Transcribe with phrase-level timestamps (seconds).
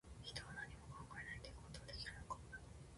[0.23, 2.39] 人は、何も考えないということはできるのか